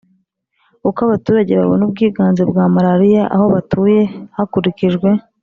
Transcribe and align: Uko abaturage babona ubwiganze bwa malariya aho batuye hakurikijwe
Uko 0.87 0.99
abaturage 1.07 1.51
babona 1.59 1.81
ubwiganze 1.87 2.41
bwa 2.49 2.65
malariya 2.73 3.23
aho 3.35 3.45
batuye 3.55 4.01
hakurikijwe 4.35 5.09